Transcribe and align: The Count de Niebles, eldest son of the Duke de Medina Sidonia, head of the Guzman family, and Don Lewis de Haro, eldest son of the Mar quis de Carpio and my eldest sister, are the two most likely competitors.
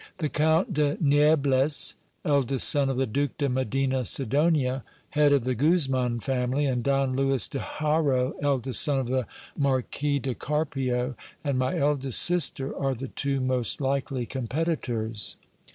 The 0.17 0.29
Count 0.29 0.73
de 0.73 0.97
Niebles, 0.99 1.93
eldest 2.25 2.67
son 2.67 2.89
of 2.89 2.97
the 2.97 3.05
Duke 3.05 3.37
de 3.37 3.47
Medina 3.47 4.03
Sidonia, 4.03 4.83
head 5.11 5.31
of 5.31 5.43
the 5.43 5.53
Guzman 5.53 6.19
family, 6.21 6.65
and 6.65 6.83
Don 6.83 7.15
Lewis 7.15 7.47
de 7.47 7.59
Haro, 7.59 8.33
eldest 8.41 8.81
son 8.81 8.99
of 8.99 9.09
the 9.09 9.27
Mar 9.55 9.83
quis 9.83 10.19
de 10.19 10.33
Carpio 10.33 11.13
and 11.43 11.59
my 11.59 11.77
eldest 11.77 12.19
sister, 12.23 12.75
are 12.75 12.95
the 12.95 13.09
two 13.09 13.39
most 13.41 13.79
likely 13.79 14.25
competitors. 14.25 15.37